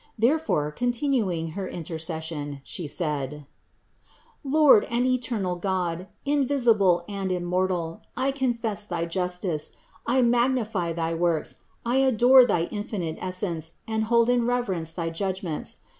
[0.17, 3.45] Therefore, continuing her intercession, She said:
[4.41, 4.51] 53.
[4.51, 9.73] "Lord and eternal God, invisible and immortal, I confess thy justice,
[10.07, 15.77] I magnify thy works, I adore thy infinite Essence and hold in reverence thy judgments.